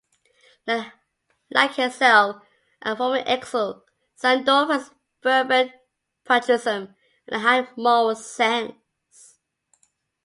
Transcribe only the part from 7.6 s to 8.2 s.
moral